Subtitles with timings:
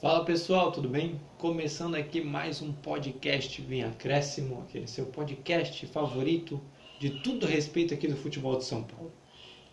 [0.00, 1.20] Fala pessoal, tudo bem?
[1.36, 6.58] Começando aqui mais um podcast Vem Acréscimo, aquele seu podcast favorito
[6.98, 9.12] de tudo respeito aqui do futebol de São Paulo.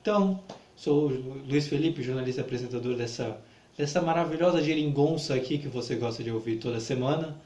[0.02, 0.44] Então,
[0.76, 3.40] sou o Luiz Felipe, jornalista e apresentador dessa,
[3.78, 7.40] dessa maravilhosa geringonça aqui que você gosta de ouvir toda semana.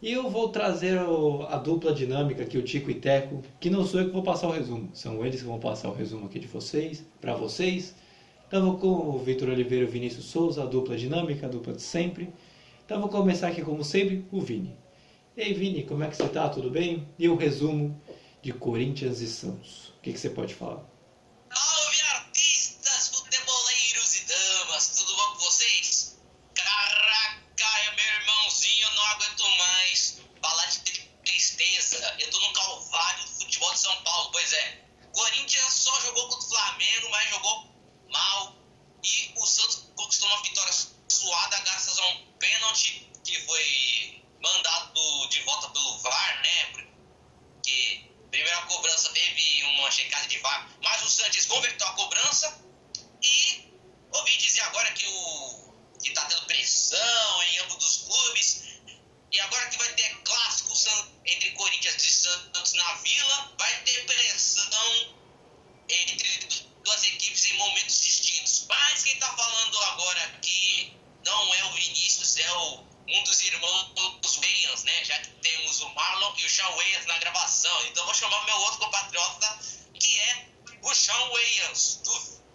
[0.00, 3.84] E eu vou trazer o, a dupla dinâmica aqui, o Tico e Teco, que não
[3.84, 6.38] sou eu que vou passar o resumo, são eles que vão passar o resumo aqui
[6.38, 7.92] de vocês, para vocês.
[8.54, 11.82] Estava com o Vitor Oliveira e o Vinícius Souza, a dupla dinâmica, a dupla de
[11.82, 12.32] sempre.
[12.86, 14.76] Então vou começar aqui, como sempre, o Vini.
[15.36, 16.48] Ei Vini, como é que você está?
[16.48, 17.04] Tudo bem?
[17.18, 18.00] E o resumo
[18.40, 19.88] de Corinthians e Santos.
[19.98, 20.88] O que, que você pode falar?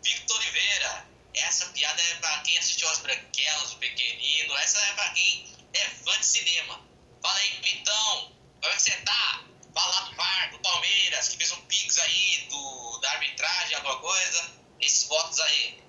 [0.03, 1.05] Victor Oliveira.
[1.33, 4.57] Essa piada é para quem assistiu As Branquelas, o Pequenino.
[4.57, 6.81] Essa é para quem é fã de cinema.
[7.21, 9.43] Fala aí, Vitão, como é que você tá?
[9.73, 14.51] Falar do VAR, do Palmeiras, que fez um pix aí do, da arbitragem, alguma coisa.
[14.79, 15.83] Esses votos aí.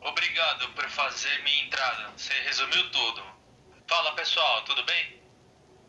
[0.00, 2.12] Obrigado por fazer minha entrada.
[2.16, 3.24] Você resumiu tudo.
[3.86, 5.22] Fala pessoal, tudo bem?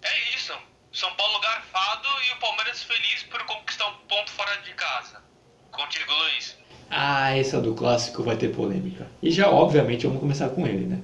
[0.01, 0.57] É isso.
[0.93, 5.23] São Paulo garfado e o Palmeiras feliz por conquistar um ponto fora de casa.
[5.71, 6.55] Contigo, Luiz.
[6.95, 9.07] Ah, essa do clássico vai ter polêmica.
[9.21, 10.99] E já, obviamente, vamos começar com ele, né?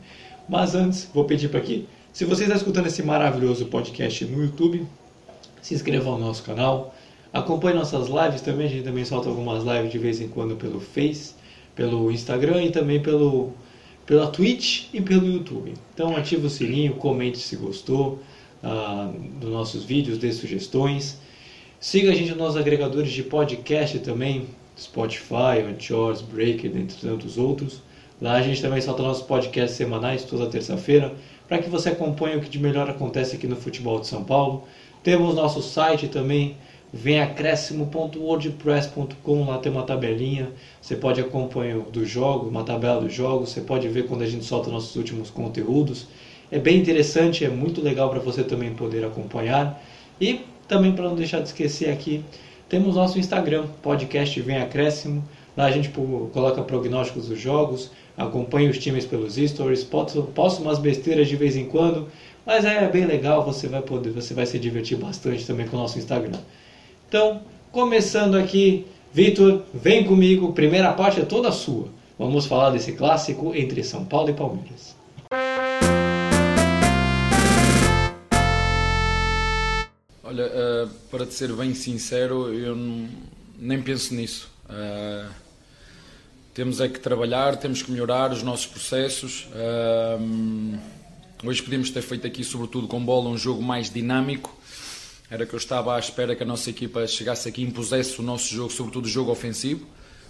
[0.47, 4.85] Mas antes, vou pedir para que, se você está escutando esse maravilhoso podcast no YouTube,
[5.61, 6.93] se inscreva no nosso canal,
[7.33, 10.79] acompanhe nossas lives também, a gente também solta algumas lives de vez em quando pelo
[10.79, 11.33] Face,
[11.75, 13.51] pelo Instagram e também pelo
[14.05, 15.73] pela Twitch e pelo YouTube.
[15.93, 18.19] Então ative o sininho, comente se gostou
[18.63, 21.19] uh, dos nossos vídeos, dê sugestões.
[21.79, 24.47] Siga a gente nos agregadores de podcast também,
[24.79, 27.81] Spotify, Anchors, Breaker, entre tantos outros.
[28.21, 31.13] Lá a gente também solta nossos podcasts semanais toda terça-feira,
[31.47, 34.63] para que você acompanhe o que de melhor acontece aqui no futebol de São Paulo.
[35.03, 36.55] Temos nosso site também,
[36.93, 40.51] venacréscimo.wordpress.com, lá tem uma tabelinha,
[40.81, 44.43] você pode acompanhar do jogo, uma tabela dos jogos, você pode ver quando a gente
[44.43, 46.07] solta nossos últimos conteúdos.
[46.51, 49.81] É bem interessante, é muito legal para você também poder acompanhar.
[50.19, 52.23] E também para não deixar de esquecer aqui,
[52.69, 55.23] temos nosso Instagram, podcast Vem Acréscimo.
[55.57, 60.29] Lá a gente coloca prognósticos dos jogos, acompanha os times pelos stories, posto,
[60.61, 62.07] umas besteiras de vez em quando,
[62.45, 65.79] mas é bem legal, você vai poder, você vai se divertir bastante também com o
[65.79, 66.37] nosso Instagram.
[67.09, 67.41] Então,
[67.71, 71.87] começando aqui, Vitor, vem comigo, primeira parte é toda sua.
[72.17, 74.98] Vamos falar desse clássico entre São Paulo e Palmeiras.
[80.29, 83.09] Olha, uh, para te ser bem sincero, eu não,
[83.57, 84.47] nem penso nisso.
[84.65, 85.27] Uh,
[86.53, 89.47] temos é que trabalhar, temos que melhorar os nossos processos.
[89.47, 90.77] Uh,
[91.43, 94.55] hoje podíamos ter feito aqui, sobretudo com bola, um jogo mais dinâmico.
[95.31, 98.21] Era que eu estava à espera que a nossa equipa chegasse aqui e impusesse o
[98.21, 99.87] nosso jogo, sobretudo o jogo ofensivo,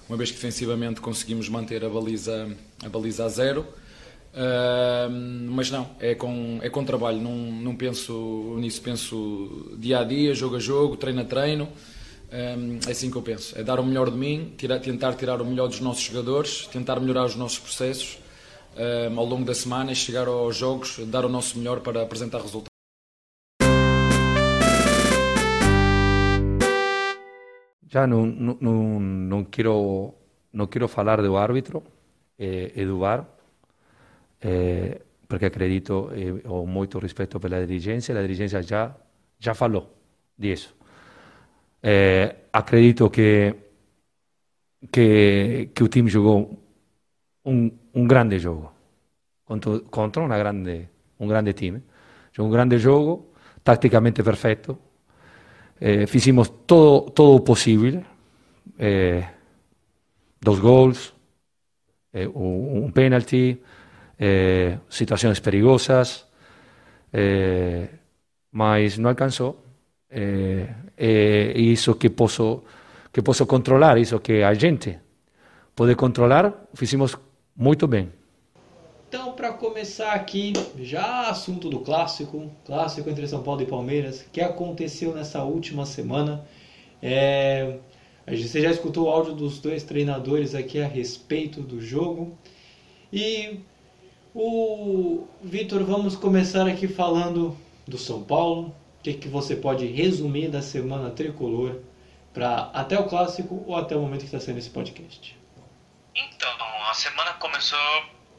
[0.08, 2.48] uma vez que defensivamente conseguimos manter a baliza
[2.82, 3.68] a, baliza a zero.
[4.32, 5.10] Uh,
[5.50, 10.34] mas não, é com, é com trabalho, não, não penso nisso, penso dia a dia,
[10.36, 11.68] jogo a jogo, treino a treino.
[12.32, 15.46] É assim que eu penso: é dar o melhor de mim, tirar, tentar tirar o
[15.46, 18.20] melhor dos nossos jogadores, tentar melhorar os nossos processos
[19.18, 22.70] ao longo da semana chegar aos jogos, dar o nosso melhor para apresentar resultados.
[27.92, 30.14] Ya no, no, no, no quiero,
[30.54, 31.82] no quiero falar do árbitro
[32.38, 33.26] eh, e do VAR,
[34.40, 38.98] eh, perché acredito eh, e ho molto rispetto per la dirigenza e la dirigenza già,
[39.38, 39.88] già falò
[40.34, 40.74] di esso.
[41.80, 43.70] Eh, acredito che,
[44.90, 46.50] che, che, il team giocò
[47.42, 48.74] un, un grande gioco
[49.44, 51.82] contro, contro grande, un grande team, eh.
[52.32, 53.32] cioè un grande gioco
[53.62, 54.88] tatticamente perfetto,
[55.80, 58.04] eh, hicimos todo, todo posible,
[58.78, 59.26] eh,
[60.40, 61.14] dos goals,
[62.12, 63.62] eh, un, un penalty.
[64.20, 66.26] Eh, situações perigosas,
[67.14, 67.88] eh,
[68.52, 69.64] mas não alcançou.
[70.10, 70.68] Eh,
[70.98, 72.64] eh, isso que posso
[73.12, 75.00] que posso controlar, isso que a gente
[75.76, 77.18] pode controlar, fizemos
[77.56, 78.12] muito bem.
[79.08, 84.40] Então, para começar aqui, já assunto do clássico, clássico entre São Paulo e Palmeiras, que
[84.40, 86.46] aconteceu nessa última semana.
[87.02, 87.80] É,
[88.28, 92.38] você já escutou o áudio dos dois treinadores aqui a respeito do jogo.
[93.12, 93.62] E
[94.34, 98.76] o Vitor, vamos começar aqui falando do São Paulo.
[99.00, 101.80] O que, que você pode resumir da semana tricolor
[102.34, 105.38] para até o clássico ou até o momento que está sendo esse podcast?
[106.16, 106.50] Então,
[106.90, 107.80] a semana começou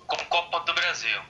[0.06, 1.20] com Copa do Brasil.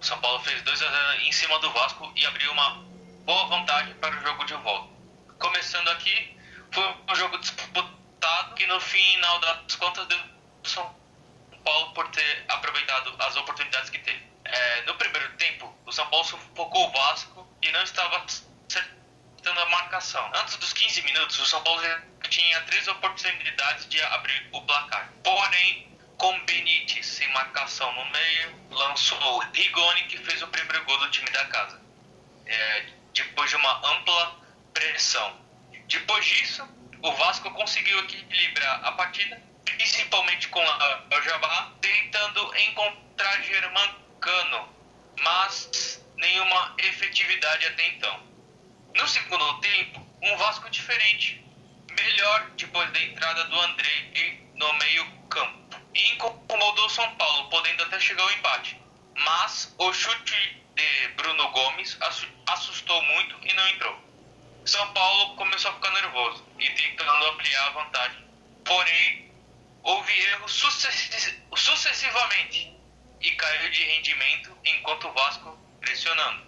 [0.00, 2.84] O São Paulo fez 2 a 0 em cima do Vasco e abriu uma
[3.24, 4.88] boa vantagem para o jogo de volta.
[5.38, 6.36] Começando aqui,
[6.70, 10.18] foi um jogo disputado que no final das contas deu
[10.62, 11.03] São
[11.64, 14.22] Paulo por ter aproveitado as oportunidades que teve.
[14.44, 19.66] É, no primeiro tempo, o São Paulo sufocou o Vasco e não estava acertando a
[19.66, 20.30] marcação.
[20.34, 25.10] Antes dos 15 minutos, o São Paulo já tinha três oportunidades de abrir o placar.
[25.22, 31.10] Porém, com Benítez sem marcação no meio, lançou Rigoni que fez o primeiro gol do
[31.10, 31.80] time da casa.
[32.46, 34.36] É, depois de uma ampla
[34.72, 35.40] pressão.
[35.86, 36.68] Depois disso,
[37.02, 44.68] o Vasco conseguiu equilibrar a partida, principalmente com o Jabá, tentando encontrar Germancano,
[45.20, 48.20] mas nenhuma efetividade até então.
[48.94, 51.44] No segundo tempo, um Vasco diferente,
[51.90, 55.82] melhor depois da entrada do André no meio campo.
[55.94, 58.80] E incomodou São Paulo, podendo até chegar ao empate.
[59.16, 61.96] Mas o chute de Bruno Gomes
[62.46, 64.04] assustou muito e não entrou.
[64.64, 68.24] São Paulo começou a ficar nervoso e tentando ampliar a vantagem.
[68.64, 69.23] Porém,
[69.84, 70.52] houve erros
[71.54, 72.74] sucessivamente
[73.20, 76.42] e caiu de rendimento enquanto o Vasco pressionando.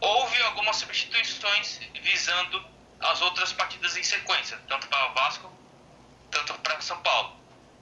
[0.00, 2.66] Houve algumas substituições visando
[3.00, 5.52] as outras partidas em sequência, tanto para o Vasco,
[6.30, 7.36] tanto para São Paulo.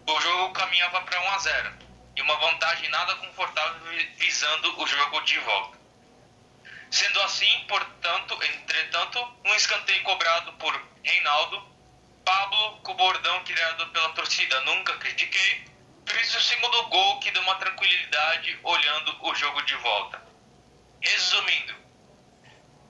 [0.06, 1.73] O jogo caminhava para 1 a 0
[2.17, 3.81] e uma vantagem nada confortável
[4.17, 5.79] visando o jogo de volta.
[6.90, 11.71] Sendo assim, portanto, entretanto, um escanteio cobrado por Reinaldo,
[12.24, 15.64] Pablo, com o bordão criado pela torcida Nunca Critiquei,
[16.06, 20.22] fez o segundo gol que deu uma tranquilidade olhando o jogo de volta.
[21.00, 21.74] Resumindo,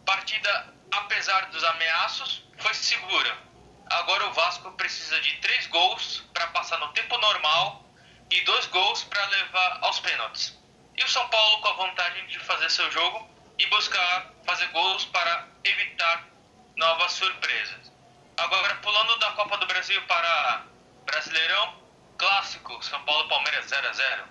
[0.05, 3.38] partida, apesar dos ameaços, foi segura.
[3.87, 7.84] Agora o Vasco precisa de três gols para passar no tempo normal
[8.31, 10.58] e dois gols para levar aos pênaltis.
[10.96, 15.05] E o São Paulo com a vantagem de fazer seu jogo e buscar fazer gols
[15.06, 16.29] para evitar
[16.76, 17.81] novas surpresas.
[18.37, 20.64] Agora pulando da Copa do Brasil para
[21.05, 21.82] Brasileirão,
[22.17, 24.25] clássico São Paulo Palmeiras 0 a 0.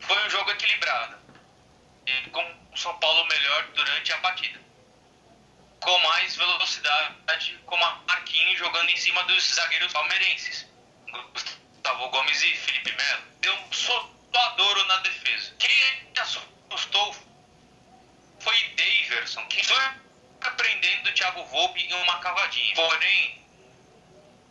[0.00, 1.16] Foi um jogo equilibrado
[2.06, 4.60] e com o São Paulo melhor durante a partida.
[5.80, 10.66] Com mais velocidade, com Marquinhos jogando em cima dos zagueiros palmeirenses.
[11.32, 13.22] Gustavo Gomes e Felipe Melo.
[13.40, 15.54] Deu um sotadouro na defesa.
[15.58, 17.14] Quem assustou
[18.40, 20.05] foi Daverson, que foi
[20.56, 22.74] prendendo o Thiago Volpe em uma cavadinha.
[22.74, 23.44] Porém,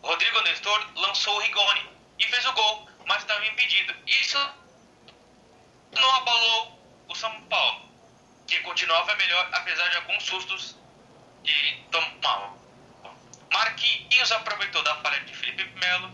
[0.02, 1.90] Rodrigo Nestor lançou o Rigoni
[2.20, 3.96] e fez o gol, mas estava impedido.
[4.06, 4.38] Isso
[5.92, 7.90] não abalou o São Paulo,
[8.48, 10.76] que continuava melhor apesar de alguns sustos
[11.44, 12.58] que tomavam.
[13.52, 16.12] Marquinhos aproveitou da falha de Felipe Melo,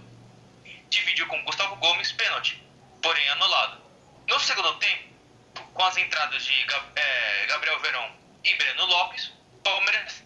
[0.90, 2.62] dividiu com Gustavo Gomes pênalti,
[3.02, 3.82] porém anulado.
[4.28, 5.12] No segundo tempo,
[5.74, 6.54] com as entradas de
[6.96, 8.12] é, Gabriel Verón
[8.44, 9.32] e Breno Lopes,
[9.64, 10.24] Palmeiras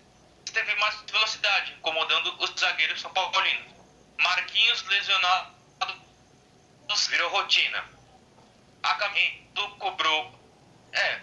[0.52, 3.74] teve mais velocidade, incomodando os zagueiros são paulinos.
[4.18, 5.56] Marquinhos lesionado
[7.10, 7.84] virou rotina.
[8.84, 9.50] A caminho
[9.80, 10.34] cobrou.
[10.94, 11.20] É,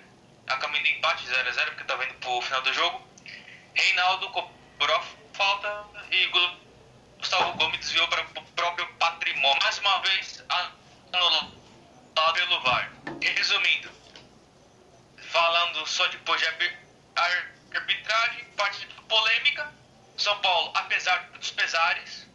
[0.49, 3.07] a caminho do empate 0x0, porque tá vendo pro final do jogo.
[3.75, 5.03] Reinaldo cobrou
[5.33, 6.27] falta e
[7.19, 9.63] Gustavo Gomes desviou para o próprio patrimônio.
[9.63, 10.45] Mais uma vez,
[11.13, 11.53] anulado
[12.35, 12.93] pelo VAR.
[13.21, 13.91] Resumindo,
[15.31, 16.19] falando só de
[17.77, 19.73] arbitragem, partida polêmica,
[20.17, 22.27] São Paulo, apesar dos pesares,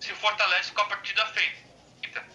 [0.00, 1.60] se fortalece com a partida feita.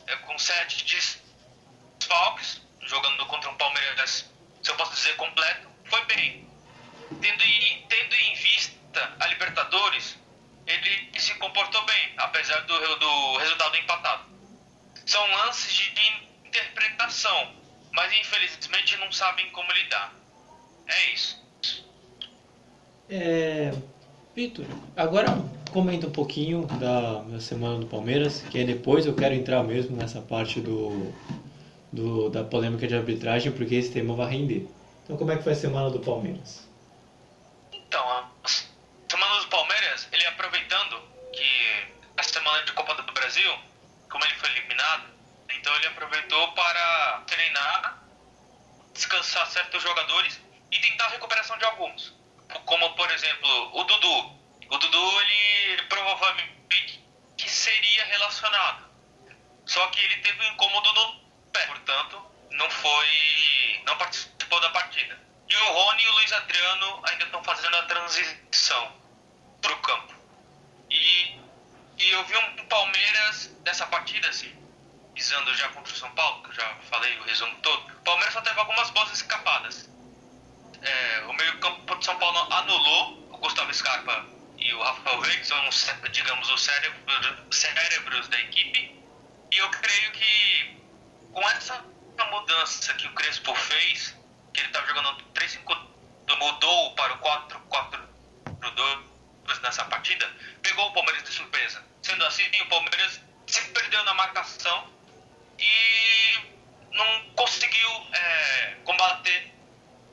[0.07, 4.31] É, com sete desfalques, jogando contra um Palmeiras,
[4.61, 6.47] se eu posso dizer, completo, foi bem.
[7.21, 10.17] Tendo em, tendo em vista a Libertadores,
[10.65, 14.25] ele se comportou bem, apesar do, do resultado empatado.
[15.05, 16.07] São lances de
[16.45, 17.55] interpretação,
[17.91, 20.13] mas infelizmente não sabem como lidar.
[20.87, 21.44] É isso.
[23.09, 23.71] É,
[24.35, 24.65] Vitor,
[24.97, 25.27] agora
[25.71, 29.95] comenta um pouquinho da, da semana do Palmeiras, que aí depois eu quero entrar mesmo
[29.95, 31.13] nessa parte do,
[31.91, 34.67] do, da polêmica de arbitragem, porque esse tema vai render.
[35.03, 36.67] Então, como é que foi a semana do Palmeiras?
[37.71, 40.99] Então, a semana do Palmeiras, ele aproveitando
[41.31, 43.51] que a semana de Copa do Brasil,
[44.09, 45.03] como ele foi eliminado,
[45.53, 48.03] então ele aproveitou para treinar,
[48.93, 50.39] descansar certos jogadores
[50.71, 52.14] e tentar a recuperação de alguns.
[52.75, 54.37] Como, por exemplo, o Dudu.
[54.69, 57.01] O Dudu, ele provavelmente
[57.37, 58.83] que seria relacionado.
[59.65, 61.21] Só que ele teve um incômodo no
[61.53, 63.81] pé, portanto, não foi.
[63.85, 65.17] não participou da partida.
[65.47, 68.91] E o Rony e o Luiz Adriano ainda estão fazendo a transição
[69.61, 70.13] para o campo.
[70.89, 71.39] E,
[71.97, 74.53] e eu vi um Palmeiras dessa partida, assim,
[75.13, 77.93] pisando já contra o São Paulo, que eu já falei o resumo todo.
[77.93, 79.94] O Palmeiras só teve algumas boas escapadas.
[80.81, 84.25] É, o meio-campo de São Paulo anulou o Gustavo Scarpa
[84.57, 85.59] e o Rafael que são,
[86.11, 88.95] digamos, os cérebros, cérebros da equipe.
[89.51, 90.81] E eu creio que
[91.31, 91.83] com essa
[92.31, 94.15] mudança que o Crespo fez,
[94.53, 95.77] que ele estava jogando 3-5,
[96.39, 98.99] mudou para o 4-4-2
[99.61, 100.29] nessa partida,
[100.61, 101.83] pegou o Palmeiras de surpresa.
[102.01, 104.87] Sendo assim, o Palmeiras se perdeu na marcação
[105.59, 106.39] e
[106.91, 109.54] não conseguiu é, combater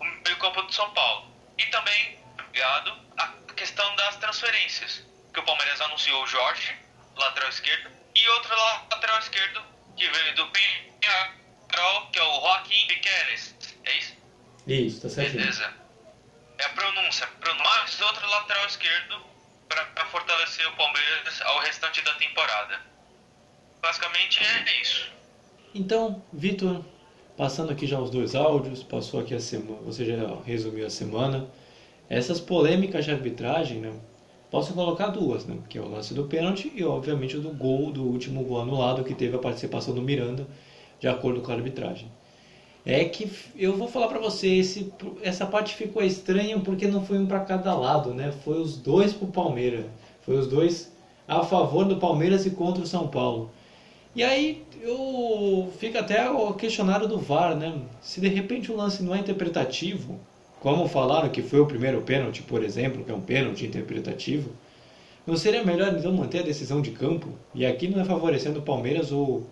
[0.02, 1.30] o meio-campo do São Paulo.
[1.58, 2.18] E também,
[2.52, 6.76] ligado, a questão das transferências, que o Palmeiras anunciou o Jorge,
[7.16, 8.54] lateral esquerdo, e outro
[8.90, 9.62] lateral esquerdo
[9.96, 13.54] que veio do Penharol, que é o Joaquim Piqueres.
[13.84, 14.16] É isso?
[14.66, 15.32] Isso, tá certo.
[15.32, 15.74] Beleza.
[16.58, 17.28] É a pronúncia.
[17.58, 19.24] Mais outro lateral esquerdo
[19.68, 22.80] para fortalecer o Palmeiras ao restante da temporada.
[23.80, 25.10] Basicamente é isso.
[25.74, 26.84] Então, Vitor,
[27.42, 31.48] passando aqui já os dois áudios, passou aqui a semana, você já resumiu a semana.
[32.08, 33.92] Essas polêmicas de arbitragem, né?
[34.48, 35.56] Posso colocar duas, né?
[35.68, 39.02] Que é o lance do pênalti e, obviamente, o do gol, do último gol anulado,
[39.02, 40.46] que teve a participação do Miranda,
[41.00, 42.06] de acordo com a arbitragem.
[42.86, 47.18] É que eu vou falar para você, esse, essa parte ficou estranha porque não foi
[47.18, 48.30] um para cada lado, né?
[48.44, 49.86] Foi os dois pro Palmeiras.
[50.20, 50.92] Foi os dois
[51.26, 53.50] a favor do Palmeiras e contra o São Paulo.
[54.14, 57.80] E aí eu fico até o questionário do VAR, né?
[58.02, 60.20] Se de repente o lance não é interpretativo,
[60.60, 64.50] como falaram que foi o primeiro pênalti, por exemplo, que é um pênalti interpretativo,
[65.26, 67.28] não seria melhor então manter a decisão de campo?
[67.54, 69.46] E aqui não é favorecendo o Palmeiras ou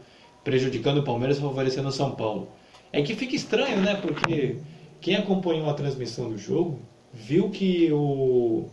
[0.44, 2.48] prejudicando o Palmeiras, favorecendo o São Paulo.
[2.92, 3.94] É que fica estranho, né?
[3.94, 4.58] Porque
[5.00, 6.80] quem acompanhou a transmissão do jogo
[7.12, 8.68] viu que o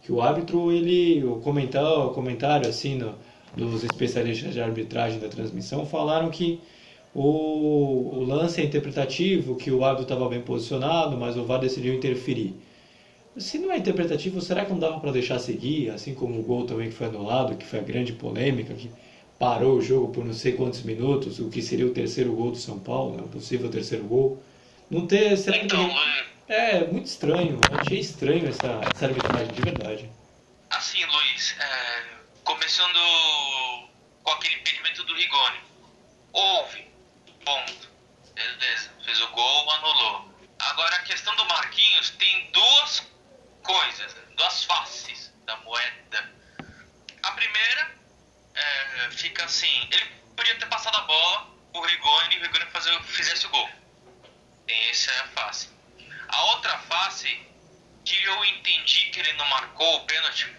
[0.00, 3.14] que o árbitro ele o comentário, o comentário assim no,
[3.66, 6.60] dos especialistas de arbitragem da transmissão falaram que
[7.14, 11.94] o, o lance é interpretativo, que o árbitro estava bem posicionado, mas o VAR decidiu
[11.94, 12.54] interferir.
[13.36, 16.66] Se não é interpretativo, será que não dava para deixar seguir, assim como o gol
[16.66, 18.90] também que foi anulado, que foi a grande polêmica, que
[19.38, 22.58] parou o jogo por não sei quantos minutos, o que seria o terceiro gol do
[22.58, 24.42] São Paulo, né, o possível terceiro gol.
[24.90, 25.88] Não ter, será que Então,
[26.48, 30.10] é muito estranho, achei estranho essa, essa arbitragem de verdade.
[30.70, 32.17] assim, Luiz, é,
[32.48, 32.98] começando
[34.22, 35.60] com aquele impedimento do Rigoni.
[36.32, 36.90] Houve,
[37.44, 37.90] ponto.
[38.32, 40.34] Beleza, fez o gol, anulou.
[40.58, 43.06] Agora a questão do Marquinhos tem duas
[43.62, 46.32] coisas, duas faces da moeda.
[47.22, 47.94] A primeira
[48.54, 52.98] é, fica assim, ele podia ter passado a bola, o Rigoni, e o Rigoni fazer,
[53.02, 53.68] fizesse o gol.
[54.66, 55.68] Tem essa face.
[56.28, 57.46] A outra face,
[58.06, 60.56] que eu entendi que ele não marcou o pênalti,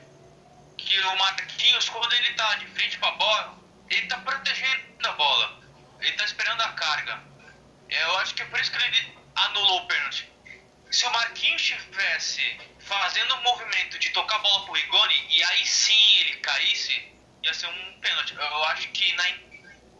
[0.89, 3.59] que o Marquinhos, quando ele tá de frente pra bola,
[3.91, 5.59] ele tá protegendo a bola.
[6.01, 7.21] Ele tá esperando a carga.
[7.87, 10.27] Eu acho que é por isso que ele anulou o pênalti.
[10.89, 15.63] Se o Marquinhos estivesse fazendo o movimento de tocar a bola pro Rigoni e aí
[15.63, 18.33] sim ele caísse, ia ser um pênalti.
[18.33, 19.23] Eu acho que na,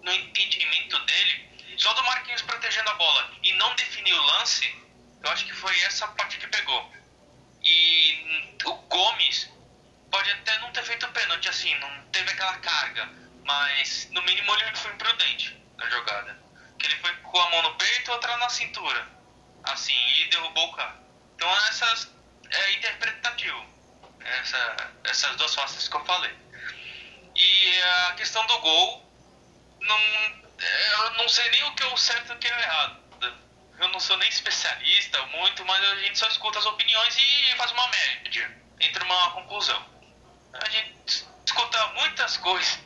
[0.01, 4.75] no entendimento dele, só do Marquinhos protegendo a bola e não definir o lance,
[5.21, 6.91] eu acho que foi essa parte que pegou.
[7.63, 9.58] E o Gomes
[10.11, 13.09] pode até não ter feito pênalti assim, não teve aquela carga,
[13.43, 16.37] mas no mínimo ele foi imprudente na jogada.
[16.77, 19.07] Que ele foi com a mão no peito, outra na cintura,
[19.63, 20.95] assim, e derrubou o cara.
[21.35, 22.11] Então essas
[22.49, 23.65] é interpretativo,
[24.19, 26.35] essa, essas duas faces que eu falei.
[27.35, 29.11] E a questão do gol,
[29.81, 29.99] não,
[30.59, 32.99] eu não sei nem o que é o certo e o que é o errado.
[33.79, 37.71] Eu não sou nem especialista muito, mas a gente só escuta as opiniões e faz
[37.71, 39.98] uma média, entra uma conclusão.
[40.53, 42.79] A gente escuta muitas coisas,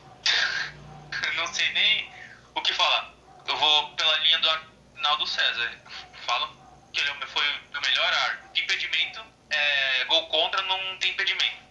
[1.36, 2.12] não sei nem
[2.56, 3.14] o que falar.
[3.48, 5.82] Eu vou pela linha do Arnaldo César.
[6.26, 6.56] Falam
[6.94, 8.64] que ele foi o melhor árbitro.
[8.64, 11.64] Impedimento, é, gol contra não tem impedimento.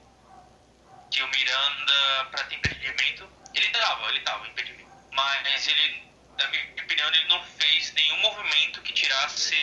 [1.11, 4.90] Que o Miranda, pra ter impedimento, ele tava, ele tava impedimento.
[5.12, 7.62] Mas ele, na minha opinião, ele não fez
[9.02, 9.56] tirasse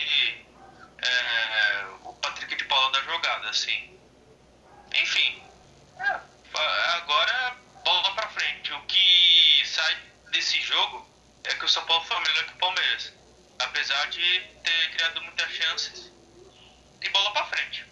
[1.01, 3.97] é, o Patrick de Paula da jogada, assim.
[4.93, 5.38] Enfim, é,
[6.97, 8.73] agora bola pra frente.
[8.73, 9.95] O que sai
[10.31, 11.05] desse jogo
[11.43, 13.13] é que o São Paulo foi melhor que o Palmeiras.
[13.59, 16.11] Apesar de ter criado muitas chances.
[17.01, 17.85] E bola pra frente.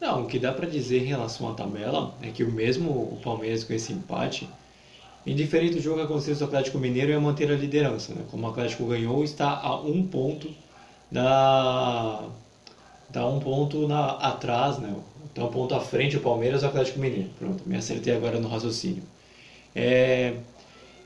[0.00, 3.20] Não, o que dá para dizer em relação à tabela é que o mesmo o
[3.22, 4.48] Palmeiras com esse empate,
[5.26, 8.14] indiferente do jogo que acontecesse no Atlético Mineiro, ia manter a liderança.
[8.14, 8.24] Né?
[8.30, 10.54] Como o Atlético ganhou, está a um ponto
[11.10, 12.28] da,
[13.10, 14.94] da um ponto na, atrás, né?
[15.38, 17.30] Está um ponto à frente o Palmeiras o Atlético Mineiro.
[17.38, 19.04] Pronto, me acertei agora no raciocínio.
[19.72, 20.34] É,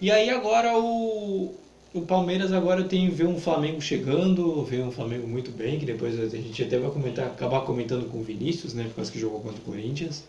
[0.00, 1.54] e aí agora o,
[1.92, 6.18] o Palmeiras agora tem ver um Flamengo chegando, ver um Flamengo muito bem, que depois
[6.18, 9.38] a gente até vai comentar, acabar comentando com o Vinícius, né, por causa que jogou
[9.40, 10.24] contra o Corinthians.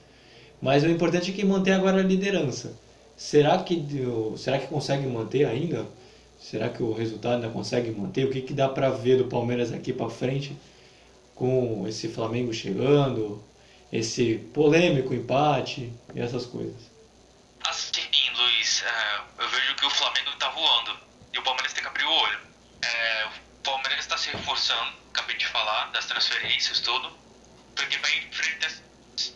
[0.62, 2.74] Mas o importante é que manter agora a liderança.
[3.16, 3.82] Será que
[4.36, 5.86] será que consegue manter ainda?
[6.38, 8.26] Será que o resultado ainda consegue manter?
[8.26, 10.52] O que, que dá para ver do Palmeiras aqui para frente
[11.34, 13.42] com esse Flamengo chegando,
[13.94, 16.92] esse polêmico empate e essas coisas?
[17.64, 18.02] Assim,
[18.36, 21.00] Luiz, é, eu vejo que o Flamengo está voando
[21.32, 22.40] e o Palmeiras tem que abrir o olho.
[22.84, 27.16] É, o Palmeiras está se reforçando, acabei de falar, das transferências, tudo,
[27.76, 28.68] porque vai enfrentar
[29.16, 29.34] esse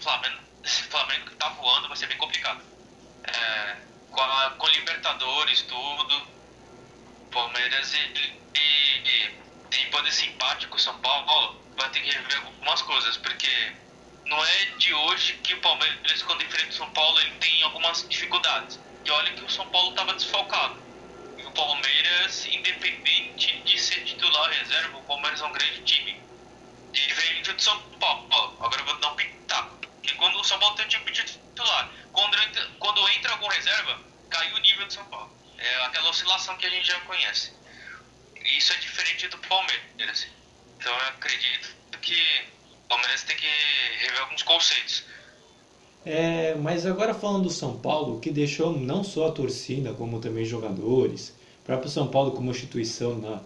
[0.00, 2.60] Flamengo, esse Flamengo que está voando, vai ser bem complicado.
[3.22, 3.76] É,
[4.10, 6.26] com, a, com Libertadores, tudo,
[7.30, 9.38] Palmeiras ele, ele,
[9.70, 13.83] tem pode esse empate com o São Paulo, vai ter que rever algumas coisas, porque
[14.26, 18.08] não é de hoje que o Palmeiras, quando enfrenta o São Paulo, ele tem algumas
[18.08, 18.78] dificuldades.
[19.04, 20.84] E olha que o São Paulo estava desfalcado.
[21.54, 26.20] Palmeiras, independente de ser titular reserva, o Palmeiras é um grande time.
[26.92, 28.56] Diferente do São Paulo.
[28.60, 29.76] Agora eu vou dar um pitaco.
[29.76, 34.00] Porque quando o São Paulo tem um time titular, quando entra, quando entra algum reserva,
[34.30, 35.32] cai o nível do São Paulo.
[35.56, 37.52] É aquela oscilação que a gente já conhece.
[38.36, 40.26] E isso é diferente do Palmeiras.
[40.76, 42.44] Então eu acredito que
[42.84, 43.46] o Palmeiras tem que
[44.02, 45.04] rever alguns conceitos.
[46.04, 50.44] É, mas agora falando do São Paulo, que deixou não só a torcida, como também
[50.44, 53.40] jogadores, o próprio São Paulo como instituição na,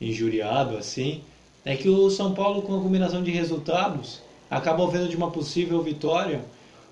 [0.00, 1.22] injuriado assim,
[1.64, 5.82] é que o São Paulo com a combinação de resultados acabou vendo de uma possível
[5.82, 6.44] vitória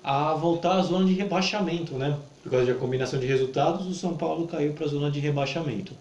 [0.03, 2.16] a voltar à zona de rebaixamento, né?
[2.42, 5.92] Por causa da combinação de resultados, o São Paulo caiu para a zona de rebaixamento.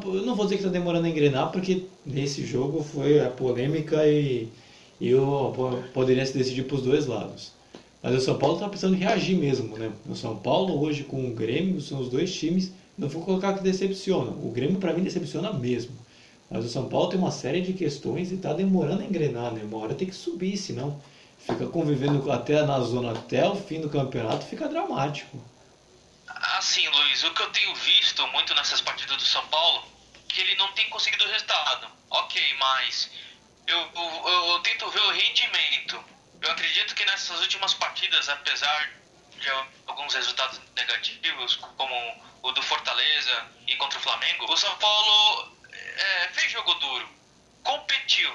[0.00, 3.28] Paulo, eu não vou dizer que está demorando a engrenar, porque nesse jogo foi a
[3.28, 4.48] polêmica e,
[5.00, 5.52] e eu
[5.92, 7.52] poderia se decidir para os dois lados.
[8.02, 9.90] Mas o São Paulo está precisando reagir mesmo, né?
[10.08, 13.62] O São Paulo hoje com o Grêmio são os dois times não vou colocar que
[13.62, 14.30] decepciona.
[14.30, 15.92] O Grêmio, para mim, decepciona mesmo.
[16.50, 19.62] Mas o São Paulo tem uma série de questões e está demorando a engrenar, né?
[19.64, 20.98] Uma hora tem que subir, senão
[21.38, 25.38] fica convivendo até na zona até o fim do campeonato, fica dramático.
[26.62, 29.84] Assim, Luiz, o que eu tenho visto muito nessas partidas do São Paulo,
[30.28, 31.90] que ele não tem conseguido resultado.
[32.08, 33.10] Ok, mas
[33.66, 36.04] eu, eu, eu tento ver o rendimento.
[36.40, 38.92] Eu acredito que nessas últimas partidas, apesar
[39.40, 39.50] de
[39.88, 46.28] alguns resultados negativos, como o do Fortaleza e contra o Flamengo, o São Paulo é,
[46.28, 47.10] fez jogo duro,
[47.64, 48.32] competiu.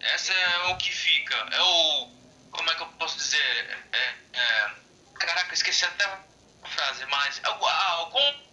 [0.00, 1.34] Essa é o que fica.
[1.50, 2.10] É o.
[2.50, 3.86] Como é que eu posso dizer?
[3.90, 4.70] É, é,
[5.18, 6.29] caraca, esqueci até
[6.68, 7.38] frase, mas.
[7.38, 8.10] O, ah,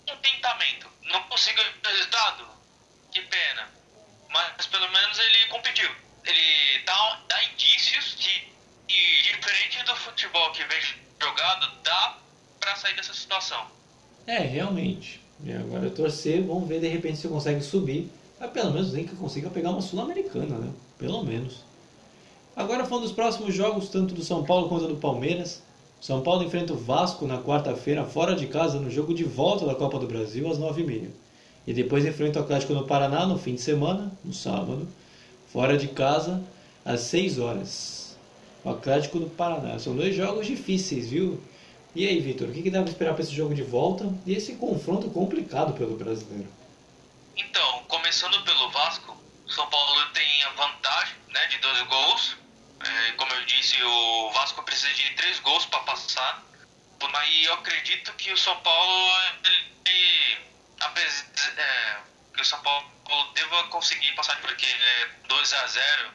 [0.07, 0.87] contentamento.
[1.11, 2.47] Não conseguiu o resultado?
[3.11, 3.69] Que pena.
[4.29, 5.89] Mas pelo menos ele competiu.
[6.25, 8.47] Ele dá, dá indícios de,
[8.87, 10.81] de diferente do futebol que vem
[11.21, 12.17] jogado, dá
[12.59, 13.67] para sair dessa situação.
[14.25, 15.21] É, realmente.
[15.43, 18.11] E agora torcer, vamos ver de repente se consegue subir.
[18.39, 20.73] Mas pelo menos nem que consiga pegar uma Sul-Americana, né?
[20.97, 21.63] Pelo menos.
[22.55, 25.63] Agora falando dos próximos jogos, tanto do São Paulo quanto do Palmeiras.
[25.99, 29.75] São Paulo enfrenta o Vasco na quarta-feira, fora de casa, no jogo de volta da
[29.75, 31.09] Copa do Brasil, às 9h30.
[31.65, 34.87] E depois enfrenta o Atlético no Paraná no fim de semana, no sábado,
[35.51, 36.41] fora de casa,
[36.85, 38.17] às 6 horas.
[38.63, 39.77] O Atlético no Paraná.
[39.79, 41.39] São dois jogos difíceis, viu?
[41.95, 44.53] E aí, Vitor, o que, dá para esperar para esse jogo de volta e esse
[44.53, 46.47] confronto complicado pelo brasileiro?
[47.35, 48.56] Então, começando pelo
[53.67, 56.43] disse, o Vasco precisa de três gols para passar.
[57.11, 60.37] Mas eu acredito que o São Paulo, ele,
[61.57, 61.97] é,
[62.33, 62.89] que o São Paulo
[63.33, 66.13] deva conseguir passar porque é 2 a 0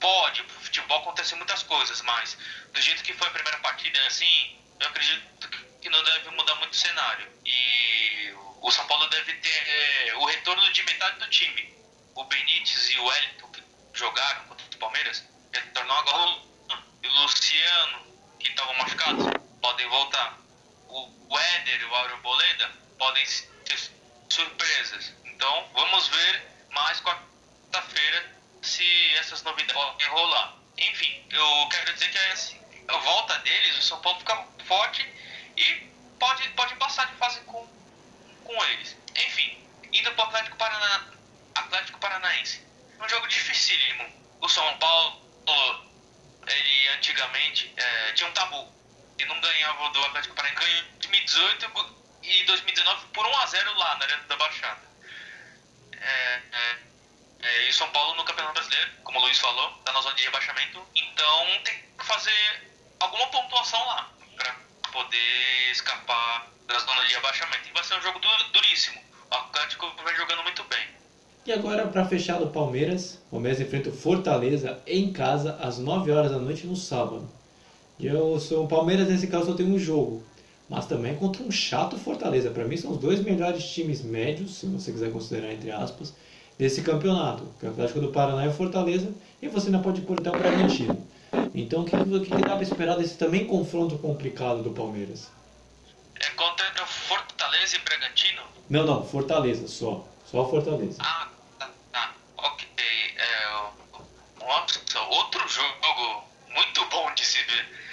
[0.00, 2.36] pode, no futebol acontece muitas coisas, mas
[2.72, 5.48] do jeito que foi a primeira partida, assim, eu acredito
[5.80, 7.26] que não deve mudar muito o cenário.
[7.44, 11.74] E o São Paulo deve ter é, o retorno de metade do time.
[12.14, 13.62] O Benítez e o Wellington, que
[13.94, 16.46] jogaram contra o Palmeiras, retornam agora.
[17.06, 18.06] E o Luciano,
[18.40, 19.26] que estavam machucados,
[19.60, 20.38] podem voltar.
[20.88, 23.92] O Éder e o Arboleda podem ser
[24.28, 25.12] surpresas.
[25.24, 30.56] Então, vamos ver mas quarta-feira, se essas novidades podem rolar.
[30.76, 35.02] Enfim, eu quero dizer que assim, a volta deles, o São Paulo fica forte
[35.56, 35.64] e
[36.20, 37.66] pode, pode passar de fase com,
[38.44, 38.94] com eles.
[39.16, 39.58] Enfim,
[39.90, 41.14] indo para o Atlético, Parana,
[41.54, 42.62] Atlético Paranaense.
[43.00, 44.04] Um jogo dificílimo.
[44.42, 45.22] O São Paulo,
[46.46, 48.74] ele antigamente é, tinha um tabu.
[49.18, 50.66] E não ganhava do Atlético Paranaense.
[50.66, 54.82] Ganhou em 2018 e 2019 por 1 a 0 lá na Arena da Baixada.
[55.92, 56.78] É, é,
[57.40, 60.24] é, e São Paulo no Campeonato Brasileiro, como o Luiz falou, está na zona de
[60.24, 60.86] rebaixamento.
[60.94, 64.54] Então tem que fazer alguma pontuação lá para
[64.92, 67.68] poder escapar da zona de rebaixamento.
[67.68, 68.18] E vai ser um jogo
[68.52, 69.02] duríssimo.
[69.30, 71.05] O Atlético vem jogando muito bem.
[71.46, 76.10] E agora, para fechar o Palmeiras, o Palmeiras enfrenta o Fortaleza em casa às 9
[76.10, 77.28] horas da noite no sábado.
[78.00, 80.24] E eu sou o Palmeiras, nesse caso, só tem um jogo,
[80.68, 82.50] mas também contra um chato Fortaleza.
[82.50, 86.12] Para mim, são os dois melhores times médios, se você quiser considerar entre aspas,
[86.58, 87.44] desse campeonato.
[87.62, 89.08] O Atlético do Paraná é Fortaleza
[89.40, 91.00] e você ainda pode pôr até o Bragantino.
[91.54, 95.30] Então, o que, que, que dá para esperar desse também confronto complicado do Palmeiras?
[96.16, 98.42] É contra Fortaleza e Bragantino?
[98.68, 100.04] Não, não, Fortaleza só.
[100.24, 100.96] Só Fortaleza.
[100.98, 101.35] Ah.
[103.16, 103.70] É,
[104.38, 107.86] nossa, outro jogo muito bom de se ver.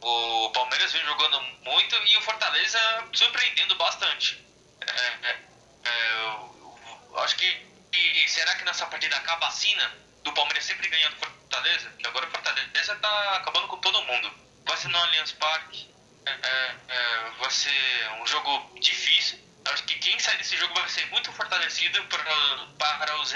[0.00, 2.78] O Palmeiras vem jogando muito e o Fortaleza
[3.12, 4.44] surpreendendo bastante.
[4.80, 5.38] É, é,
[5.84, 11.16] é acho que, que, será que nessa partida acaba a sina do Palmeiras sempre ganhando
[11.16, 11.90] Fortaleza?
[11.98, 14.30] Que agora o Fortaleza está acabando com todo mundo.
[14.66, 15.88] Vai ser no Allianz Parque.
[16.26, 19.38] É, é, é, vai ser um jogo difícil.
[19.66, 23.32] Acho que quem sai desse jogo vai ser muito fortalecido para, para, os,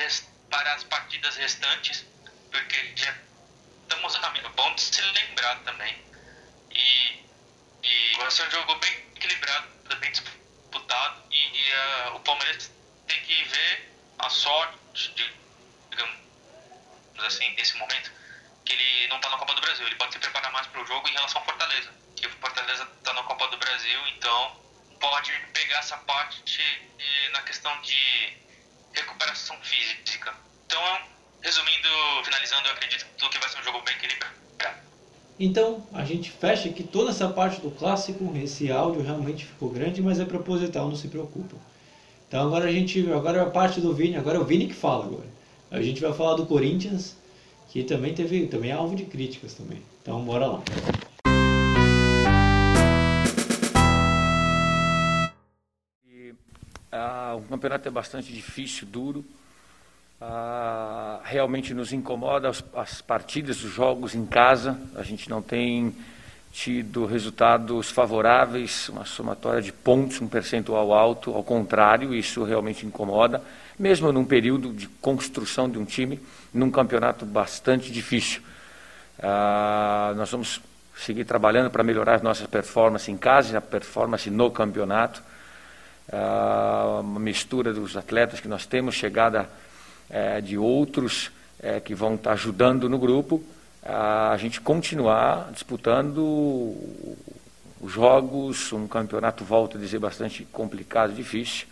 [0.51, 2.07] para as partidas restantes,
[2.51, 3.15] porque já
[3.83, 4.49] estamos a caminho.
[4.51, 5.97] Bom de se lembrar também.
[6.71, 7.25] E,
[7.83, 11.23] e vai ser um jogo bem equilibrado, bem disputado.
[11.31, 12.71] E, e uh, o Palmeiras
[13.07, 14.79] tem que ver a sorte,
[15.15, 15.35] de,
[15.91, 16.19] digamos
[17.21, 18.13] assim, nesse momento,
[18.65, 19.87] que ele não está na Copa do Brasil.
[19.87, 21.91] Ele pode se preparar mais para o jogo em relação ao Fortaleza.
[22.17, 24.61] Que o Fortaleza está na Copa do Brasil, então
[25.01, 26.91] pode pegar essa parte
[27.33, 28.37] na questão de
[28.93, 30.35] recuperação física.
[30.67, 30.81] Então,
[31.41, 31.89] resumindo,
[32.25, 34.35] finalizando, eu acredito que vai ser um jogo bem equilibrado.
[35.41, 38.37] Então, a gente fecha aqui toda essa parte do clássico.
[38.37, 41.55] Esse áudio realmente ficou grande, mas é proposital, não se preocupa.
[42.29, 44.75] Então agora a gente, agora é a parte do Vini, agora é o Vini que
[44.75, 45.27] fala agora.
[45.71, 47.17] A gente vai falar do Corinthians,
[47.71, 49.83] que também teve, também é alvo de críticas também.
[50.03, 50.63] Então bora lá.
[56.91, 59.25] Ah, o campeonato é bastante difícil, duro.
[60.21, 64.79] Ah, realmente nos incomoda as, as partidas, os jogos em casa.
[64.97, 65.95] A gente não tem
[66.51, 73.43] tido resultados favoráveis, uma somatória de pontos, um percentual alto, ao contrário, isso realmente incomoda,
[73.79, 76.19] mesmo num período de construção de um time,
[76.55, 78.41] num campeonato bastante difícil.
[79.23, 80.61] Ah, nós vamos
[80.97, 85.23] seguir trabalhando para melhorar as nossas performances em casa e a performance no campeonato.
[86.11, 89.49] Uma mistura dos atletas que nós temos, chegada
[90.09, 93.45] eh, de outros eh, que vão estar ajudando no grupo
[93.83, 96.77] a gente continuar disputando
[97.81, 101.67] os jogos, um campeonato, volto a dizer, bastante complicado, difícil,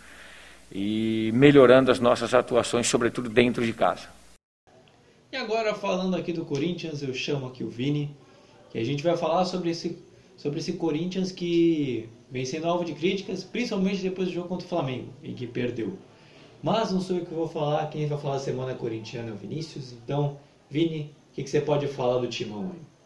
[0.71, 4.07] e melhorando as nossas atuações, sobretudo dentro de casa.
[5.31, 8.15] E agora, falando aqui do Corinthians, eu chamo aqui o Vini,
[8.71, 10.01] que a gente vai falar sobre esse,
[10.37, 14.69] sobre esse Corinthians que vem sendo alvo de críticas, principalmente depois do jogo contra o
[14.69, 15.97] Flamengo, em que perdeu.
[16.63, 19.35] Mas não sou eu que vou falar, quem vai falar a semana corintiana é o
[19.35, 20.37] Vinícius, então,
[20.69, 22.96] Vini, que, que você pode falar do Timão aí?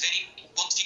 [0.00, 0.85] Verem o quanto fica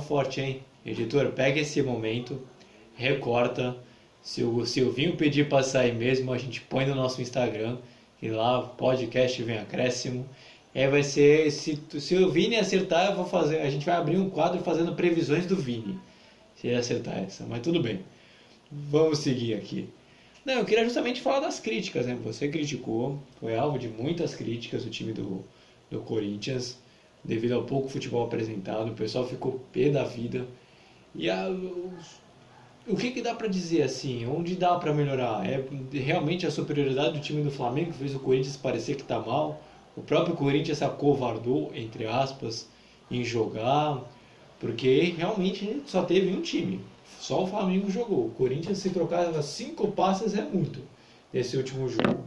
[0.00, 0.62] Forte, hein?
[0.84, 2.40] Editor, pega esse momento,
[2.94, 3.76] recorta.
[4.22, 7.78] Se o Silvinho pedir para sair mesmo, a gente põe no nosso Instagram.
[8.20, 10.28] E lá, podcast vem acréscimo.
[10.74, 11.50] É, vai ser.
[11.50, 13.60] Se, se o Vini acertar, eu vou fazer.
[13.60, 15.98] A gente vai abrir um quadro fazendo previsões do Vini.
[16.54, 18.00] Se ele acertar essa, mas tudo bem.
[18.70, 19.88] Vamos seguir aqui.
[20.44, 22.18] Não, eu queria justamente falar das críticas, né?
[22.24, 25.44] Você criticou, foi alvo de muitas críticas o time do,
[25.90, 26.78] do Corinthians,
[27.24, 30.46] devido ao pouco futebol apresentado, o pessoal ficou pé da vida.
[31.14, 31.48] E a,
[32.86, 34.26] o que, que dá para dizer assim?
[34.26, 35.46] Onde dá para melhorar?
[35.46, 39.62] É realmente a superioridade do time do Flamengo fez o Corinthians parecer que está mal?
[39.96, 42.68] O próprio Corinthians se acovardou, entre aspas,
[43.10, 44.02] em jogar,
[44.58, 46.80] porque realmente só teve um time.
[47.20, 48.26] Só o Flamengo jogou.
[48.26, 50.80] O Corinthians, se trocar cinco passes, é muito
[51.32, 52.24] nesse último jogo.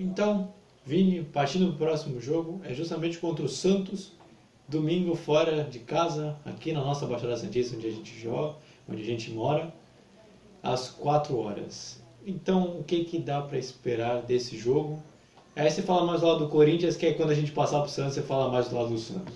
[0.00, 0.48] Então,
[0.82, 4.12] Vini, partindo para o próximo jogo, é justamente contra o Santos,
[4.66, 8.56] domingo fora de casa, aqui na nossa Baixada Santista, onde a gente joga,
[8.88, 9.70] onde a gente mora,
[10.62, 12.02] às 4 horas.
[12.26, 15.02] Então, o que, que dá para esperar desse jogo?
[15.54, 17.88] Aí você fala mais do lado do Corinthians, que é quando a gente passar para
[17.88, 19.34] o Santos, você fala mais do lado do Santos.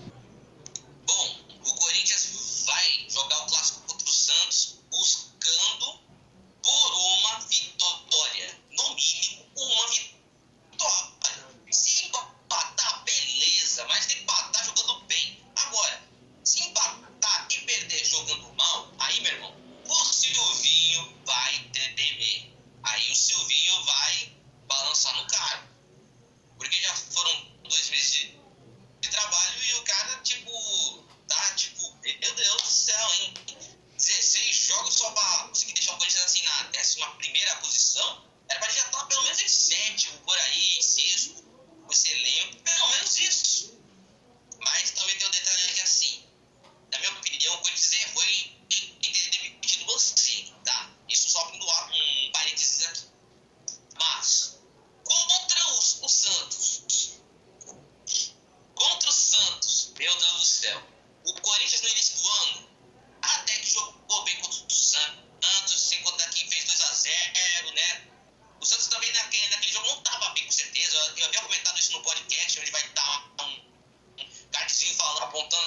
[75.34, 75.58] 红灯，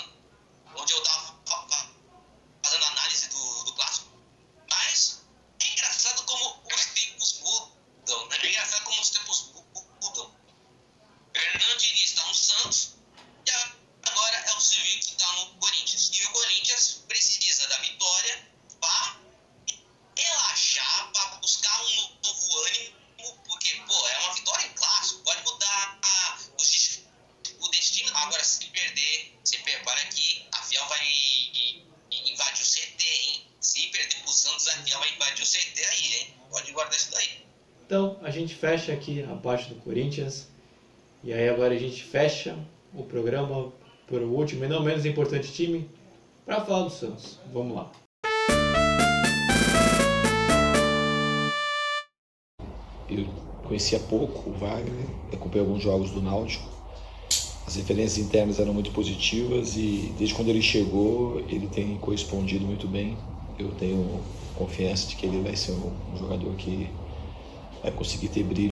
[0.75, 1.26] 我就到
[38.57, 40.47] fecha aqui a parte do Corinthians.
[41.23, 42.57] E aí agora a gente fecha
[42.93, 43.71] o programa
[44.07, 45.89] por último e não menos importante time
[46.45, 47.39] para falar do Santos.
[47.53, 47.91] Vamos lá.
[53.09, 53.25] Eu
[53.63, 56.67] conhecia pouco o Wagner, acompanhei alguns jogos do Náutico.
[57.65, 62.87] As referências internas eram muito positivas e desde quando ele chegou, ele tem correspondido muito
[62.87, 63.17] bem.
[63.59, 64.21] Eu tenho
[64.55, 66.89] confiança de que ele vai ser um jogador que
[67.87, 68.71] vai conseguir ter brilho.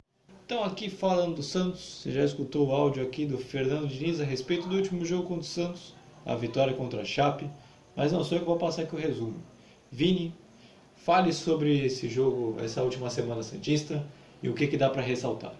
[0.45, 4.25] Então aqui falando do Santos, você já escutou o áudio aqui do Fernando Diniz a
[4.25, 5.95] respeito do último jogo contra o Santos,
[6.25, 7.49] a vitória contra a Chape,
[7.97, 9.37] mas não sou eu que vou passar aqui o resumo.
[9.91, 10.35] Vini,
[10.97, 14.05] fale sobre esse jogo, essa última semana santista
[14.43, 15.55] e o que, que dá para ressaltar.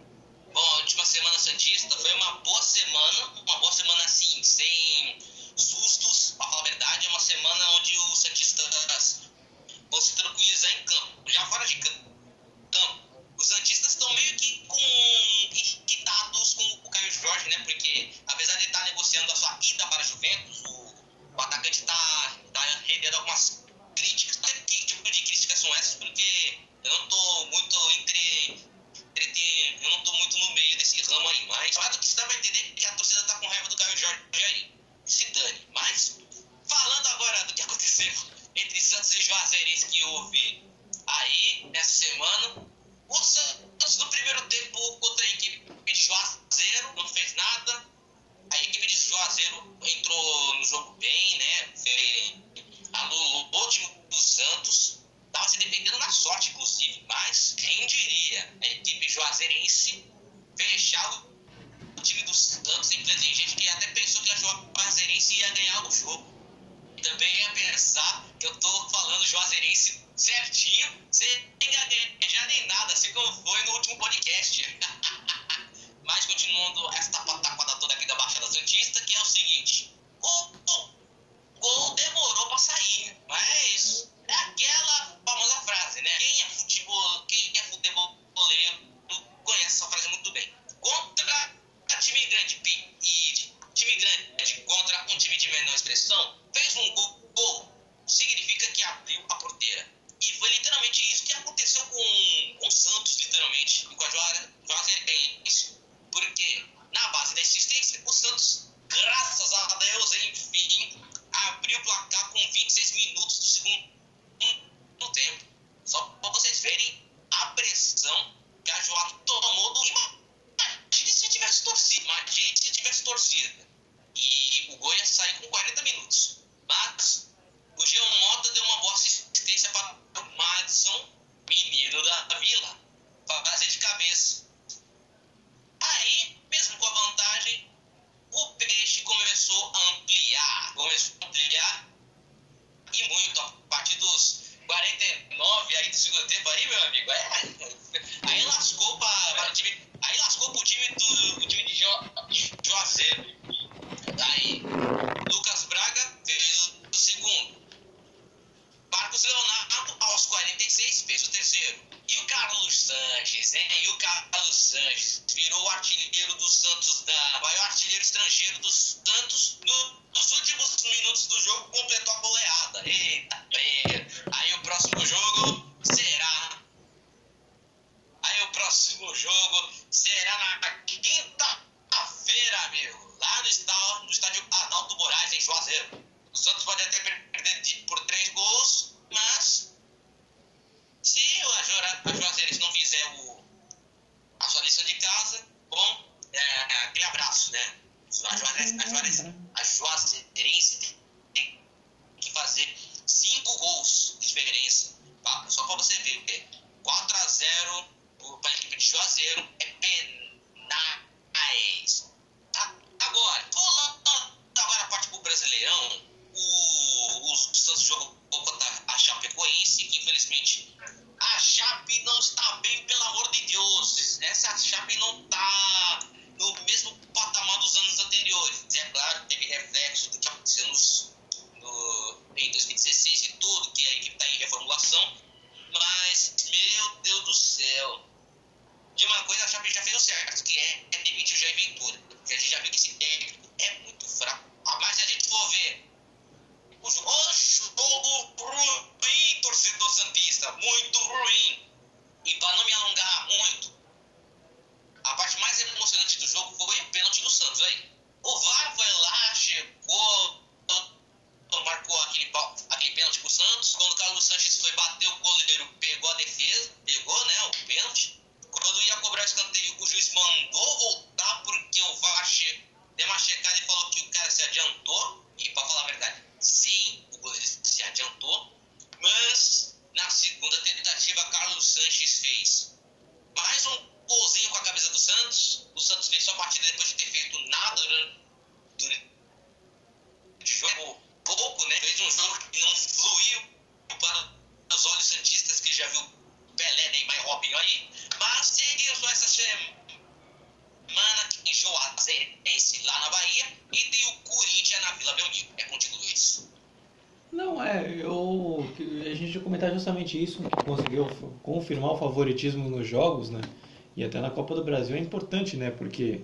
[314.01, 315.71] E até na Copa do Brasil é importante, né?
[315.71, 316.21] Porque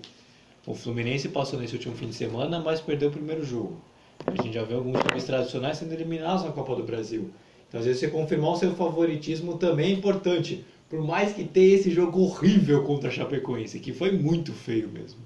[0.66, 3.82] o Fluminense passou nesse último fim de semana, mas perdeu o primeiro jogo.
[4.26, 7.28] A gente já vê alguns times tradicionais sendo eliminados na Copa do Brasil.
[7.68, 10.64] Então, às vezes, você confirmar o seu favoritismo também é importante.
[10.88, 15.20] Por mais que tenha esse jogo horrível contra a Chapecoense, que foi muito feio mesmo.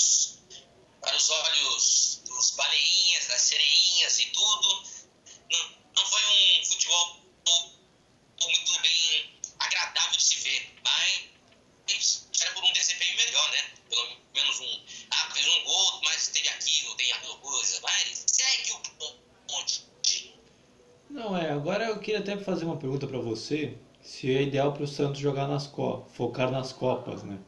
[0.00, 0.38] olhos,
[1.00, 4.84] para os olhos dos baleinhas, das sereinhas e tudo.
[5.50, 6.20] Não, não foi
[6.60, 7.20] um futebol
[8.42, 13.70] muito bem agradável de se ver, mas era por um desempenho melhor, né?
[13.88, 14.80] Pelo menos um.
[15.10, 18.78] Ah, fez um gol, mas teve aquilo, tem alguma coisa, mas segue o
[19.46, 20.34] ponte.
[21.10, 24.84] Não, é, agora eu queria até fazer uma pergunta para você, se é ideal para
[24.84, 27.38] o Santos jogar nas copas, focar nas copas, né?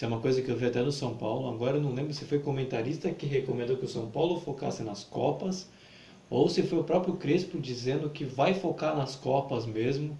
[0.00, 1.46] Isso é uma coisa que eu vi até no São Paulo.
[1.52, 5.04] Agora eu não lembro se foi comentarista que recomendou que o São Paulo focasse nas
[5.04, 5.68] Copas
[6.30, 10.18] ou se foi o próprio Crespo dizendo que vai focar nas Copas mesmo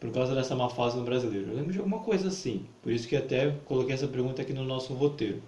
[0.00, 1.50] por causa dessa má fase no brasileiro.
[1.50, 4.64] Eu lembro de alguma coisa assim, por isso que até coloquei essa pergunta aqui no
[4.64, 5.40] nosso roteiro.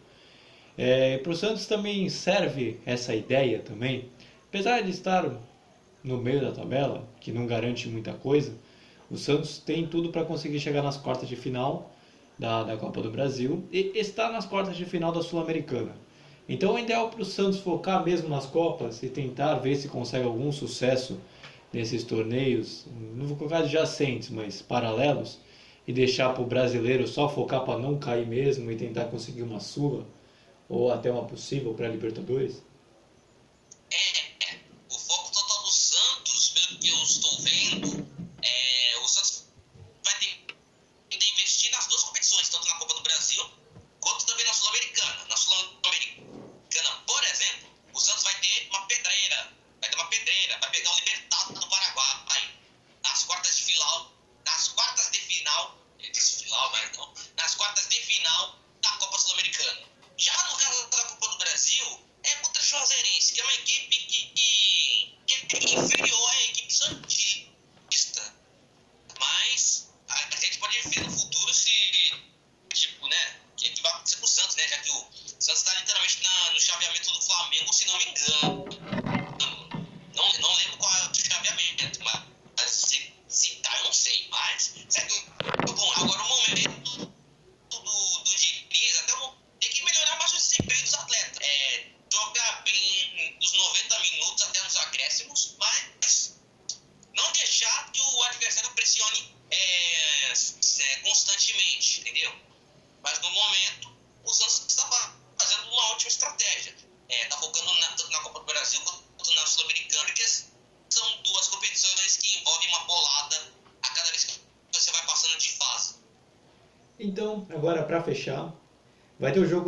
[0.78, 4.04] É, para o Santos também serve essa ideia também,
[4.46, 5.28] apesar de estar
[6.04, 8.54] no meio da tabela, que não garante muita coisa,
[9.10, 11.90] o Santos tem tudo para conseguir chegar nas quartas de final
[12.38, 15.96] da, da Copa do Brasil e está nas quartas de final da Sul-Americana.
[16.48, 20.24] Então o ideal para o Santos focar mesmo nas Copas e tentar ver se consegue
[20.24, 21.18] algum sucesso
[21.72, 25.40] nesses torneios, não vou colocar adjacentes, mas paralelos,
[25.86, 29.60] e deixar para o brasileiro só focar para não cair mesmo e tentar conseguir uma
[29.60, 30.06] Sula
[30.68, 32.62] ou até uma possível para a Libertadores?
[33.92, 34.23] É,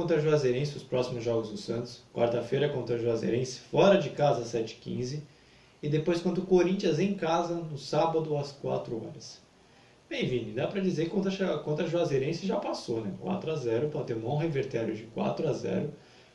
[0.07, 2.01] contra a Juazeirense os próximos jogos do Santos.
[2.15, 5.21] Quarta-feira contra a Juazeirense, fora de casa às 7h15.
[5.83, 9.41] E depois contra o Corinthians em casa, no sábado às 4 horas.
[10.09, 13.13] Bem, Vini, dá para dizer que contra, contra a Juazeirense já passou, né?
[13.21, 15.89] 4x0, Patemão revertério de 4x0.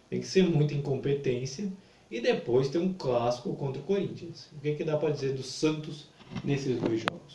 [0.09, 1.72] Tem que ser muita incompetência.
[2.11, 4.49] E depois tem um clássico contra o Corinthians.
[4.51, 6.07] O que, que dá para dizer do Santos
[6.43, 7.31] nesses dois jogos?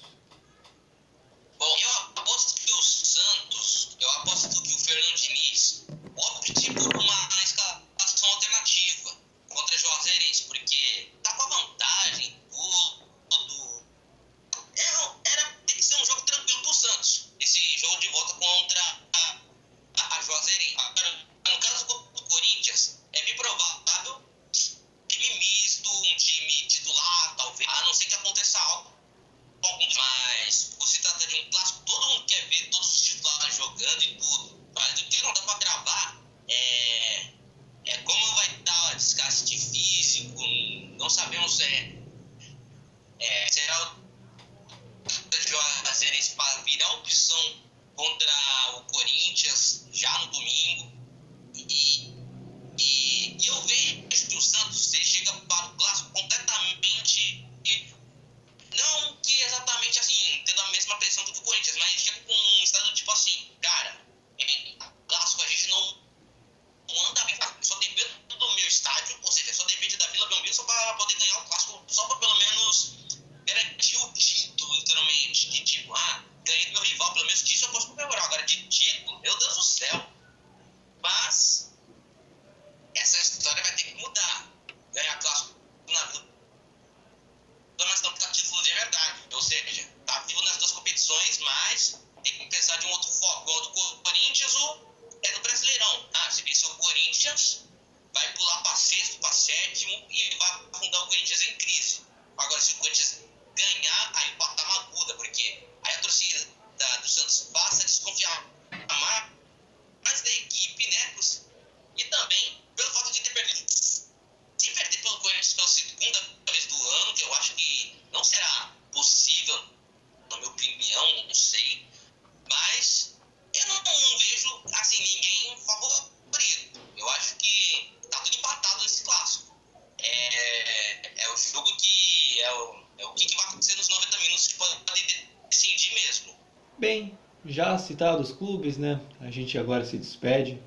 [137.87, 139.01] Citados os clubes, né?
[139.21, 140.59] A gente agora se despede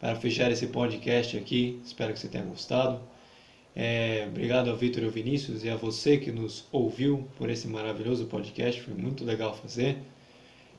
[0.00, 1.80] para fechar esse podcast aqui.
[1.84, 3.00] Espero que você tenha gostado.
[3.76, 7.68] É, obrigado ao Vitor e ao Vinícius e a você que nos ouviu por esse
[7.68, 8.80] maravilhoso podcast.
[8.80, 9.98] Foi muito legal fazer.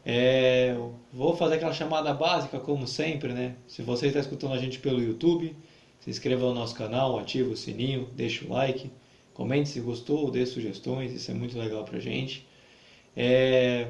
[0.05, 0.75] É,
[1.11, 3.55] vou fazer aquela chamada básica, como sempre, né?
[3.67, 5.55] Se você está escutando a gente pelo YouTube,
[5.99, 8.91] se inscreva no nosso canal, ative o sininho, deixe o like,
[9.33, 12.47] comente se gostou, dê sugestões, isso é muito legal pra gente.
[13.17, 13.88] É,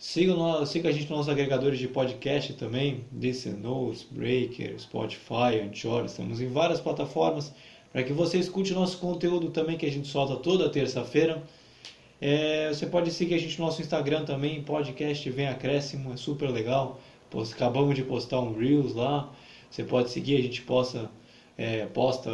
[0.00, 6.06] siga, no, siga a gente nos nossos agregadores de podcast também, Listeners, Breaker, Spotify, Anchor,
[6.06, 7.52] estamos em várias plataformas
[7.92, 11.42] para que você escute nosso conteúdo também que a gente solta toda terça-feira.
[12.18, 16.48] É, você pode seguir a gente no nosso Instagram também, podcast Vem Acréscimo, é super
[16.48, 16.98] legal.
[17.52, 19.30] Acabamos de postar um Reels lá.
[19.70, 21.10] Você pode seguir, a gente posta
[21.58, 22.30] é, posta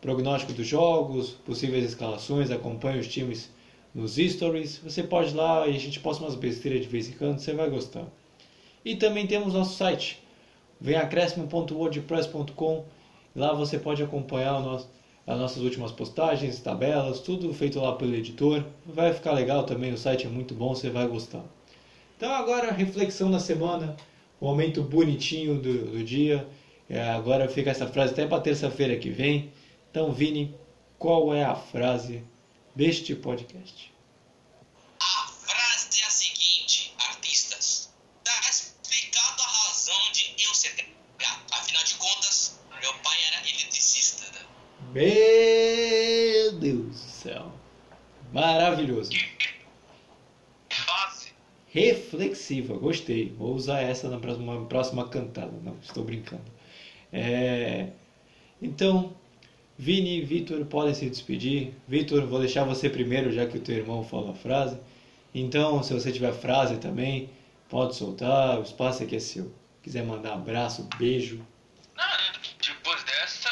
[0.00, 3.50] prognóstico dos jogos, possíveis escalações, acompanha os times
[3.94, 4.78] nos stories.
[4.78, 7.52] Você pode ir lá e a gente posta umas besteiras de vez em quando, você
[7.52, 8.06] vai gostar.
[8.84, 10.22] E também temos nosso site,
[10.80, 12.84] venacrescimo.wordpress.com.
[13.34, 14.90] Lá você pode acompanhar nosso,
[15.26, 18.64] as nossas últimas postagens, tabelas, tudo feito lá pelo editor.
[18.84, 21.44] Vai ficar legal também, o site é muito bom, você vai gostar.
[22.16, 23.96] Então agora reflexão da semana,
[24.40, 26.46] momento bonitinho do, do dia.
[26.90, 29.50] É, agora fica essa frase até para terça-feira que vem.
[29.90, 30.54] Então, Vini,
[30.98, 32.22] qual é a frase
[32.74, 33.92] deste podcast?
[35.00, 37.92] A frase é a seguinte, artistas.
[38.18, 40.74] Está explicado a razão de eu ser
[41.18, 41.54] gato.
[41.54, 44.24] Afinal de contas, meu pai era eletricista.
[44.32, 44.46] Né?
[44.92, 47.52] Meu Deus do céu.
[48.32, 49.12] Maravilhoso.
[50.70, 51.32] Fase.
[51.68, 53.30] Reflexiva, gostei.
[53.30, 55.52] Vou usar essa na próxima, próxima cantada.
[55.62, 56.50] Não, estou brincando.
[57.12, 57.90] É,
[58.60, 59.14] então,
[59.78, 61.72] Vini e Vitor podem se despedir.
[61.88, 64.78] Vitor, vou deixar você primeiro, já que o teu irmão falou a frase.
[65.34, 67.30] Então, se você tiver frase também,
[67.68, 69.52] pode soltar, o espaço aqui é seu.
[69.82, 71.44] Quiser mandar abraço, beijo.
[71.96, 72.04] Não,
[72.60, 73.48] depois dessa,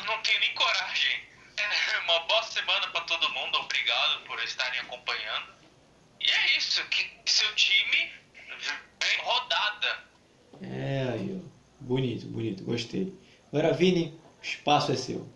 [0.00, 1.20] eu não tenho nem coragem.
[1.56, 5.48] É uma boa semana para todo mundo, obrigado por estarem acompanhando.
[6.20, 8.10] E é isso, que seu time
[9.00, 10.04] vem rodada.
[10.60, 11.48] É, aí, ó.
[11.80, 13.14] Bonito, bonito, gostei.
[13.52, 14.18] Agora, Vini,
[14.48, 15.26] espaço é seu.